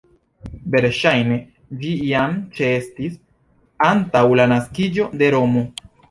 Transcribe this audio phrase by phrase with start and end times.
[0.75, 1.35] Verŝajne
[1.83, 3.19] ĝi jam ĉeestis
[3.89, 5.63] antaŭ la naskiĝo de Romo.